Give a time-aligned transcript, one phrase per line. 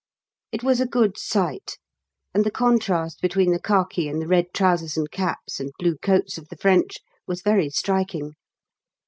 [0.51, 1.77] It was a good sight,
[2.33, 6.39] and the contrast between the khaki and the red trousers and caps and blue coats
[6.39, 6.95] of the French
[7.27, 8.33] was very striking.